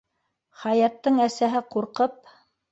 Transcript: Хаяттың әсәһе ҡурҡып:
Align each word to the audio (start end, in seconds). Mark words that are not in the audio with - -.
Хаяттың 0.61 1.21
әсәһе 1.27 1.63
ҡурҡып: 1.77 2.21